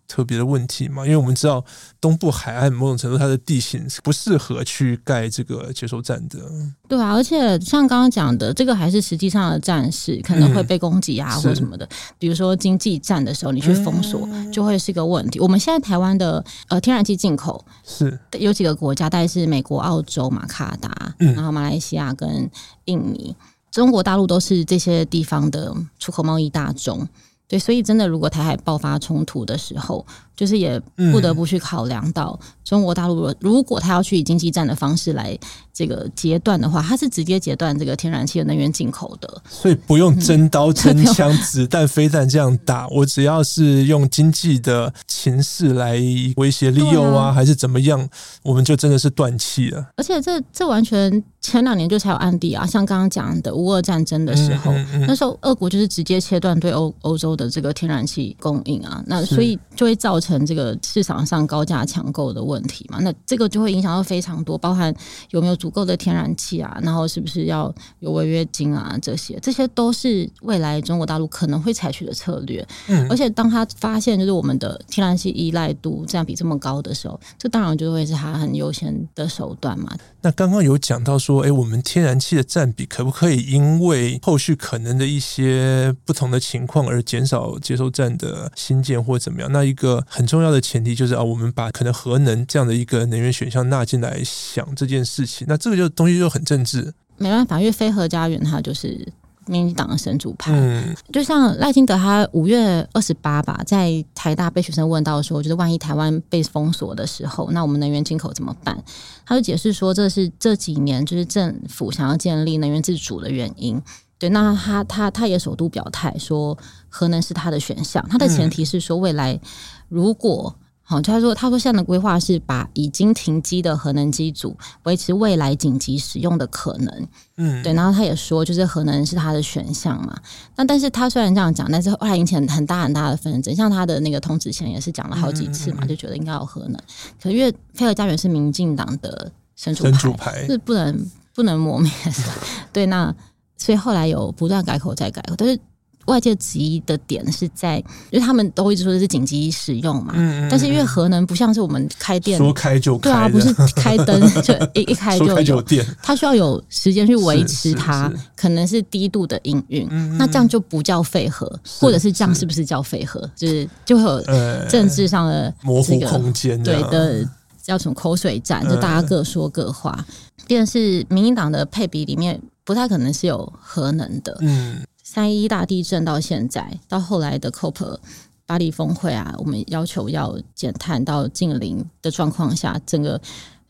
[0.08, 1.04] 特别的问题吗？
[1.04, 1.66] 因为我们知道
[2.00, 6.40] 东部海岸某种程度它的地形是不适合去盖这个接收站的。
[6.88, 11.84] 对啊，而且像刚刚讲的，这个还是实际上的战事可能会被攻击啊，或什么的。
[11.86, 15.40] 嗯、比如说经济战的时候，你去封锁就会是一个问题。
[15.40, 22.48] 嗯、我们现在台湾的呃天然气进口是有几个国家，大概是美国、澳洲、马卡达，然后马来西亚跟
[22.86, 23.36] 印尼，
[23.72, 27.08] 中国大陆都是这些地方的出口贸易大宗。
[27.50, 30.06] 对，所以真的，如果台海爆发冲突的时候，
[30.40, 35.38] 就是也不得不去考量到中国大陆，如果他要去以经济战的方式来
[35.74, 39.42] 这个截断的话，他是直接截断这个天然气的能源进口的。
[39.50, 46.00] 所以不用真刀 真枪、子弹、飞弹这样打，我只要是用经济的情势来
[46.38, 48.08] 威胁利诱啊，还是怎么样，
[48.42, 49.90] 我们就真的是断气了。
[49.98, 54.72] 而且这这完全前两年就才有案例啊，像刚刚讲的乌俄战争的时候，
[55.06, 60.29] 那时候俄国就是直接切断对欧欧洲的这个天然气供应啊，那所以就会造成。
[60.30, 64.94] 成这个市场上高价抢购的问题嘛，那这个就会影响到非常多，包含
[65.32, 72.66] 有没有足够的天然气啊，然后是不是要有违约金啊，这些这些都是未来中国大陆可能会采取的策略。
[72.88, 79.98] 嗯，而且当他发现就是我们的天然气依赖度占比这么高的时候，这当然就会是他很优先的手段嘛。
[80.22, 89.52] 那刚刚有讲到说，哎，我们天然气的占比可不可以因为后续可能的一些不同的情况而减少接收站的新建或怎么样？
[89.52, 90.06] 那一个。
[90.20, 96.94] 很重要的前提就是啊，我们把可能核能这样的一个能源选项纳进来想这件事情，那这个就东西就很政治。
[97.16, 99.08] 没办法，因为非核家园它就是
[99.46, 100.52] 民进党的神主派。
[100.54, 108.78] 嗯，就像赖清德他五月二十八吧，在台大被学生问到说，就是万一台湾被封锁的时候，那我们能源进口怎么办？
[109.26, 113.82] 他就解释说，这是这几年就是政府想要建立能源自主的原因。
[114.20, 116.56] 对，那他他他也首度表态说，
[116.90, 118.06] 核能是他的选项。
[118.10, 119.40] 他的前提是说，未来
[119.88, 120.54] 如果
[120.84, 127.08] 好，他说他说现在的规划是把已经停机的核能机组维持未来紧急使用的可能。
[127.38, 127.72] 嗯，对。
[127.74, 130.20] 然后他也说，就是核能是他的选项嘛。
[130.56, 133.56] 那但是他虽然这样讲，但是后来引起很大很大的纷争。
[133.56, 136.74] 像他的那个童子贤也是讲了好几次嘛，就觉得应该有核能。
[137.22, 142.12] 可是因为非核家园是民进党的神主牌，是不能不能磨灭的。
[142.74, 143.16] 对，那。
[143.60, 145.60] 所以后来有不断改口再改口，但是
[146.06, 147.78] 外界质疑的点是在，
[148.10, 150.14] 因为他们都一直说的是紧急使用嘛。
[150.50, 153.12] 但是因为核能不像是我们开电，说开就开。
[153.12, 155.86] 对啊，不是开灯就一 一开就有，就电。
[156.02, 159.88] 它需要有时间去维持它，可能是低度的营运。
[160.18, 161.46] 那这样就不叫废核，
[161.80, 163.30] 或者是这样是不是叫废核？
[163.36, 164.24] 就是就会有
[164.68, 166.64] 政治上的、这个、模糊空间。
[166.64, 167.24] 对的，
[167.62, 170.04] 叫什么口水战，就大家各说各话。
[170.48, 172.42] 便是民进党的配比里面。
[172.70, 174.38] 不太可能是有核能的。
[174.42, 177.98] 嗯，三一大地震到现在，到后来的 COP
[178.46, 183.20] 巴黎峰会啊，我们要求要减碳到近零的状况下，整个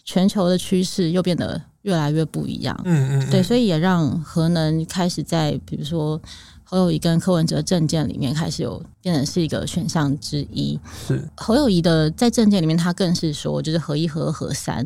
[0.04, 2.78] 全球的趋势又变得越来越不一样。
[2.84, 6.22] 嗯嗯，对，所以也让核能开始在比如说
[6.66, 10.78] 侯友谊跟柯文哲政见里面开始有变成是一个选项之一。
[11.08, 14.86] 是侯友谊的在政见里面，他更是说就是合一、核二、核三。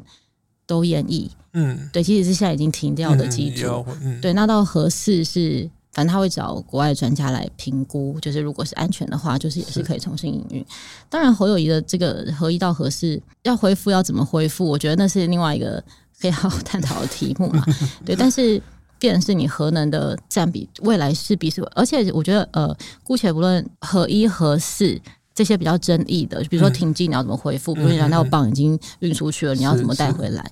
[0.65, 10.65] 都演绎，嗯，对，其实是现在已经停掉的机组，嗯，对，那到核四是，反正他会找国外专家来评估，就是如果是安全的话，就是也是可以重新营运。
[11.09, 15.83] 当然，侯友宜的这个合一到核四要恢复要怎么恢复，我觉得那是另外一个
[16.19, 17.63] 可以好好探讨的题目嘛。
[18.05, 18.61] 对，但是，
[18.97, 24.99] 变成是你核能的占比，未来势必是，而且我觉得，呃，姑且不论核一、核四。
[25.33, 27.73] 这些比较争议的，比如说停机你要怎么恢复？
[27.73, 30.51] 比如燃料棒已经运出去了，你要怎么带回来？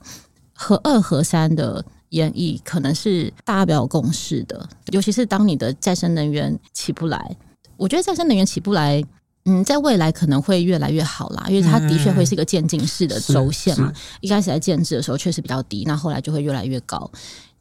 [0.54, 7.36] 和二、和三的演绎可能是大家比较有共识的，尤其是当你的再生能源起不来，
[7.78, 9.04] 我觉得再生能源起不来，
[9.46, 13.92] 嗯，在未来可能会越来越好啦，因为它的确会是一个渐进式的轴线嘛。
[14.20, 17.10] 一开始在建制的时候确实比较低，那后来就会越来越高。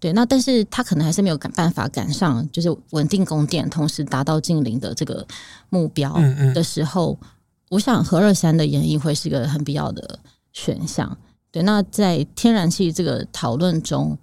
[0.01, 5.25] 对，那但是他可能还是没有赶办法赶上，就是稳定供电，同时达到近零的这个
[5.69, 6.15] 目标
[6.55, 7.29] 的时候，嗯嗯，
[7.69, 10.19] 我想核二三的演绎会是一个很必要的
[10.55, 11.15] 选项。
[11.53, 14.17] 对，那在天然气这个讨论中，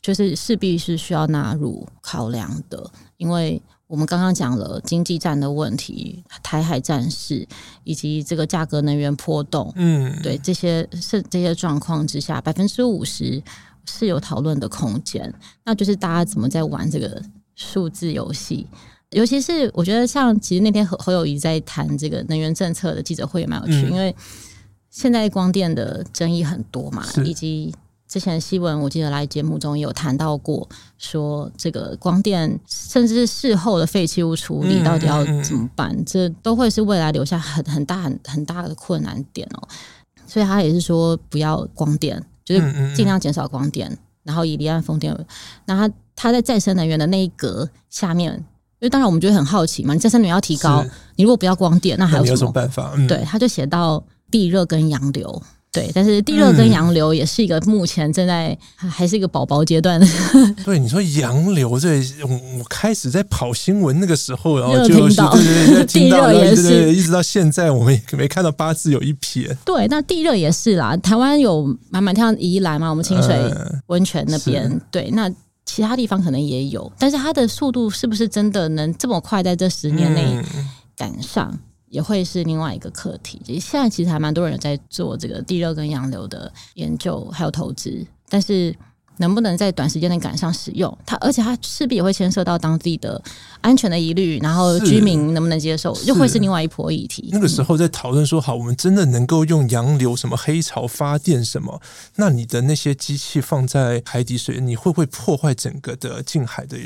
[0.00, 7.44] 就是势必是需要纳入考量的，因为我们刚刚讲了经济战的问题、台海战事
[7.82, 13.42] 以及这个价格能源波动，嗯，对这些是这些状况之下，百分之五十。
[13.86, 15.32] 是有讨论的空间，
[15.64, 17.22] 那就是大家怎么在玩这个
[17.54, 18.66] 数字游戏。
[19.10, 24.14] 尤其是我觉得，像其实那天侯侯友谊在谈这个能源政策的记者会也蛮有趣，嗯、因为
[24.90, 27.72] 现在光电的争议很多嘛，以及
[28.08, 30.68] 之前新闻我记得来节目中也有谈到过，
[30.98, 39.68] 说这个光电甚至是事后的废弃物处理到底要怎么办，这都会是未来留下很很大很很大的困难点哦。
[40.26, 42.20] 所以他也是说不要光电。
[42.44, 45.16] 就是尽量减少光电，然后以离岸风电。
[45.66, 50.84] 那他他在再生能源的那一格下面，因为当然我们觉得很好奇嘛，你再生能源要提高，
[51.16, 52.92] 你如果不要光电，那还有什么，办法？
[52.96, 55.42] 嗯、对，他就写到地热跟洋流。
[55.74, 60.06] 对，但是地热跟洋流也是一个目前正在还是一个宝宝阶段的。
[60.64, 69.56] 对，你说洋流，这我开始在跑新闻那个时候，然后就对对对， 听到也是，一直到现在我们也没看到八字有一撇。
[69.64, 73.52] 对，那地热也是啦，台湾有满满像宜兰嘛，我们清水
[73.88, 75.28] 温泉那边，对，那
[75.66, 80.40] 其他地方可能也有，但是它的速度是不是真的能这么快在这十年内
[80.96, 81.58] 赶上？
[81.94, 83.40] 也会是另外一个课题。
[83.60, 88.74] 现在其实还蛮多人在做这个地热跟洋流的研究，还有投资，但是
[89.18, 93.20] 能不能在短时间内赶上使用它，而且它势必也会牵涉到当地的
[93.60, 97.28] 安全的疑虑，然后居民能不能接受，又会是另外一波议题。
[97.32, 101.80] 那个时候在讨论说，好，我们真的能够用洋流什么黑潮发电什么？
[102.16, 106.76] 那你的那些机器放在海底水，你会不会破坏整个的近海的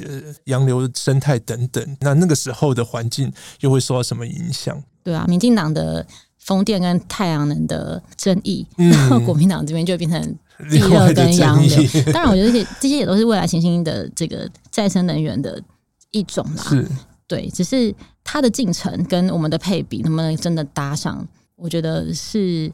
[0.45, 1.97] 洋流生态等等？
[2.01, 4.83] 那那个时候的环境又会受到什么影响？
[5.03, 6.07] 对啊，民进党的
[6.39, 10.37] 风电跟太阳能的争议，嗯、然后国民党这边就变成
[10.71, 12.03] 地热跟洋流。
[12.13, 15.63] 当然，我觉得这些这些也都是未来行星的这个再生能源的
[16.11, 16.63] 一种啦。
[16.65, 16.87] 是，
[17.27, 17.95] 对，只是
[18.25, 22.73] 它的进程跟我们的配比能不能真的搭上，我觉得是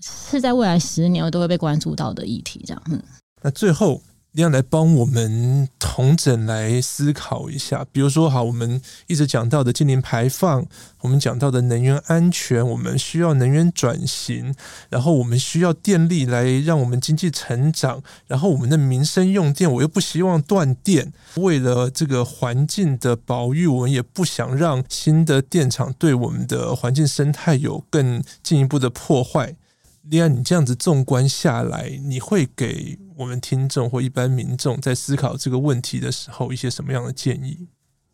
[0.00, 2.64] 是在未来十年都会被关注到的议题。
[2.66, 3.02] 这样，嗯，
[3.42, 4.02] 那最后。
[4.38, 10.64] 要来帮我们同整来思考一下，比如说，好，我们一直讲到的净零排放，
[11.00, 14.54] 我们讲到的能源安全，我们需要能源转型，
[14.90, 29.56] 然后我们需要电力来让我们经济成长，然后我们的民生用电，我又不希望断电，为了这个环境的保育，我们也不想让新的电厂对我们的环境生态有更进一步的破坏。
[30.04, 37.66] 利安，你这样子纵观下来，你会给我们听众或一般民众在思考这个问题的时候一些什么样的建议？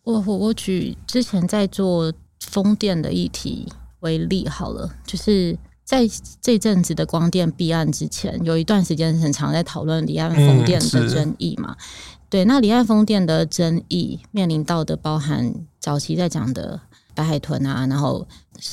[0.02, 6.08] 我我我举之前在做风电的议题为例好了，就是在
[6.40, 11.76] 这阵子的光电弊案之前，有一段时间很常在讨论离岸风电的争议嘛。
[11.78, 11.84] 嗯、
[12.30, 16.80] 对，那离岸风电的争议面临到的包含早期在讲的。
[17.16, 18.26] 白海豚啊，然后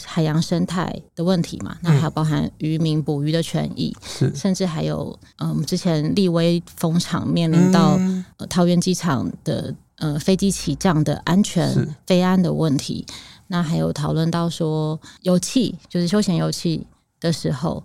[0.05, 8.23] 海洋生态的问题嘛，那还有包含渔民捕鱼的权益，嗯、甚至还有嗯，之前立威风场面临到、嗯。
[8.37, 13.05] 呃、桃园机场的呃飞机起降的安全飞安的问题，
[13.47, 16.85] 那还有讨论到说油气，就是休闲油气
[17.19, 17.83] 的时候，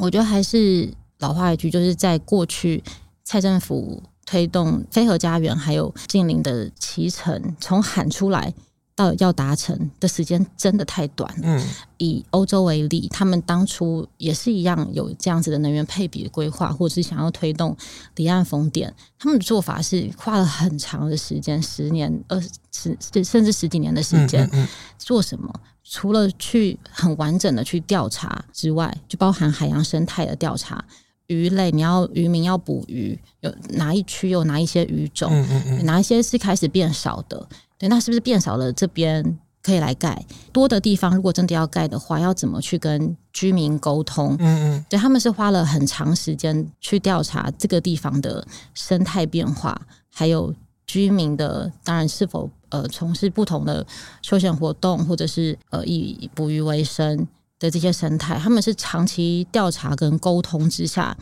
[0.00, 2.82] 我觉得还是老话一句，就是在过去
[3.24, 8.52] 蔡政府推动非核家园还有近邻的骑乘，从喊出来。
[9.00, 11.32] 到要达成的时间真的太短。
[11.42, 11.64] 嗯，
[11.96, 17.74] 以欧洲为例，他们当初也是一样有这样子的能源配比的规划，或者是想要推动
[18.16, 22.38] 离岸风电，他们的做法是花了很长的时间，十年、二
[22.72, 24.44] 十甚至十几年的时间。
[24.52, 25.50] 嗯嗯嗯，做什么？
[25.82, 30.84] 除了去很完整的去调查之外，就包含海洋生态的调查，
[31.26, 37.48] 鱼类，你要渔民要捕鱼，有哪一区有哪一些鱼种，嗯嗯嗯，哪一些是开始变少的。
[37.80, 38.70] 对，那是不是变少了？
[38.70, 40.22] 这边可以来盖
[40.52, 44.36] 多的地方，如果真的要盖的话，要怎么去跟居民沟通？
[44.38, 50.54] 嗯嗯，对，他们是花了很长时间去调查这个地方的生态变化，还有
[50.86, 53.86] 居民的，当然是否呃从事不同的
[54.20, 57.26] 休闲活动，或者是呃以捕鱼为生
[57.58, 61.16] 的这些生态，他们是长期调查跟沟通之下，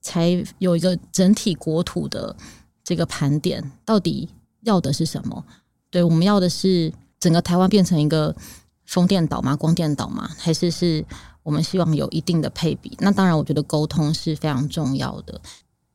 [0.00, 2.36] 才有一个整体国土的
[2.84, 4.28] 这个盘点，到底
[4.62, 5.44] 要的是什么？
[5.94, 8.34] 对，我们要的是整个台湾变成一个
[8.84, 9.54] 风电岛吗？
[9.54, 10.28] 光电岛吗？
[10.36, 11.04] 还是是
[11.44, 12.96] 我们希望有一定的配比？
[12.98, 15.40] 那当然，我觉得沟通是非常重要的，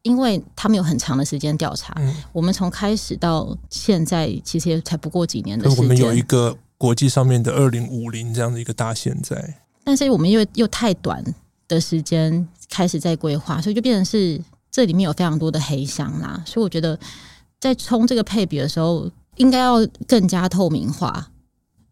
[0.03, 1.93] 因为他们有很长的时间调查。
[1.97, 5.83] 嗯、我们从开始到现在，其实也才不过几年的时间。
[5.83, 11.21] 我们有一个国际上面的二零五零这样的一个大现在，但是我们又又太短
[11.67, 14.41] 的时间开始在规划，所以就变成是
[14.71, 16.41] 这里面有非常多的黑箱啦。
[16.45, 16.97] 所以我觉得
[17.59, 19.11] 在冲这个配比的时候。
[19.39, 19.75] 应该要
[20.05, 21.31] 更加透明化，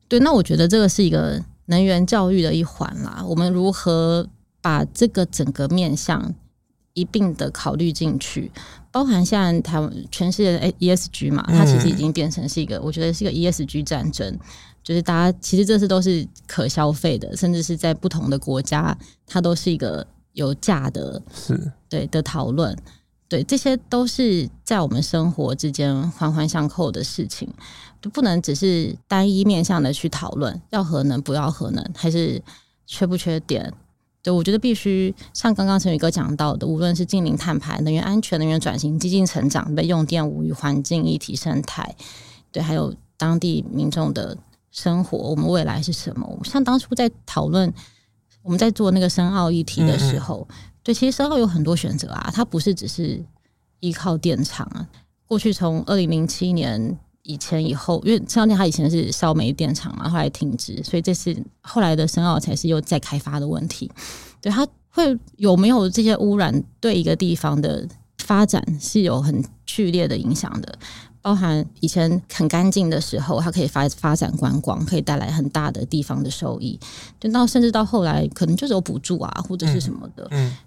[0.08, 3.24] 对，那我觉得这个是一个能源教育的一环啦。
[3.26, 4.28] 我们如何
[4.62, 6.34] 把这个整个面向
[6.94, 8.52] 一并的考虑进去，
[8.92, 14.38] 包含现在台湾全世界的 ESG 嘛，它其实已经变成是一个，我觉得是一个 ESG 战争，
[14.84, 21.72] 就是大家其实这次都是可消费的，甚至是在不同的国家，它都是一个有价的，是。
[21.88, 22.78] 对的讨论。
[23.30, 27.48] 对，这些都是在我们生活之间环环相扣的事情，
[28.02, 32.42] 就不能只是单一面向的去讨论要核能不要核能，还是
[32.86, 33.74] 缺不缺点。
[34.24, 41.96] 对，我觉得必须像刚刚陈宇哥讲到的，无论是近零碳排、能源安全、能源转型、激进成长、被用电无虞、环境议题、生态，
[42.52, 44.38] 对，还有当地民众的
[44.72, 46.40] 生活，我们未来是什么？
[46.46, 47.74] 像当初在讨论。
[48.44, 53.22] 我们在做那个深奥议题的时候，嗯嗯对，其实深澳有很多选择啊，它不是只是
[53.82, 54.88] 依靠电厂啊。
[55.26, 63.92] 过去从二零零七年以前以后，因为深澳电它以前是烧煤电厂嘛，后来停止，所以这次后来的深澳才是又再开发的问题。
[64.40, 67.86] 对，它会有没有这些污染，对一个地方的
[68.20, 70.80] 发展是有很剧烈的影响的。
[71.22, 76.80] 包含以前很干净的时候，它可以发发展观光，可以带来很大的地方的收益。
[77.20, 80.58] 等到甚至到后来，可能就是有补助啊，或者是什么的，嗯，嗯，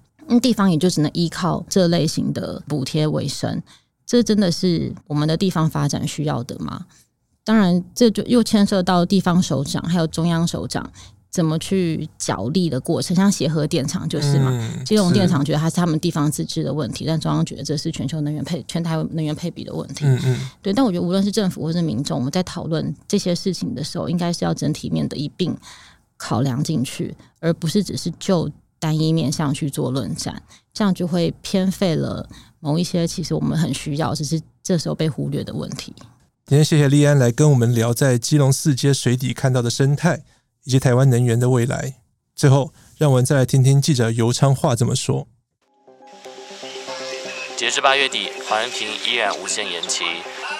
[0.40, 3.62] 地方也就只能依靠这类型的补贴为生。
[4.06, 6.86] 这真的是我们的地方发展需要的吗？
[7.44, 10.90] 当然，这就又牵涉到地方首长还有中央首长。
[11.30, 20.04] 怎么去角力的过程，像协和电厂就是嘛，嗯、基隆电厂觉得它是他们地方自治的问题，但中央觉得这是全球能源配全台能源配比的问题。
[20.04, 20.72] 嗯嗯，对。
[20.72, 25.56] 但我觉得无论是政府或是民众，我们在讨论这些事情的时候，应该是要整体面的一并
[26.16, 28.50] 考量进去，而不是只是就
[28.80, 32.28] 单一面向去做论战，这样就会偏废了
[32.58, 35.94] 某一些其实我们很需要，只是这时候被忽略的问题。
[36.46, 40.24] 今天谢谢立安来跟我们聊在基隆四街水底看到的生态。
[40.64, 41.94] 以及台湾能源的未来。
[42.36, 45.26] 最后，让我们再来听听记者尤昌话怎么说。
[47.56, 50.04] 截至八月底，环评依然无限延期。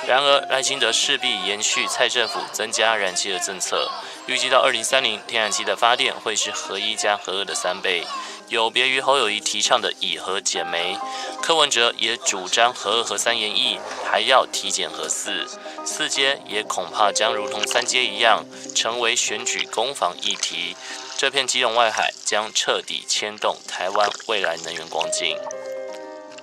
[0.08, 3.90] 然而，赖清德势必延续蔡政府增加燃气的政策，
[4.26, 8.06] 预计到二零三零，天然气的发电会是核一加核二的三倍。
[8.48, 10.98] 有别于侯友宜提倡的以核减煤，
[11.40, 15.46] 柯文哲也主张核二核三延役，还要提减核四。
[15.84, 18.44] 四阶也恐怕将如同三阶一样，
[18.74, 20.76] 成为选举攻防议题。
[21.16, 25.36] 这片基隆外海将彻底牵动台湾未来能源光景。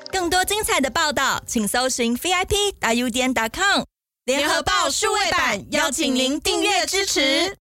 [0.09, 3.83] 更多精彩的报道，请搜寻 VIP 大 U 点 COM
[4.23, 7.57] 联合报数位版，邀请您订阅支持。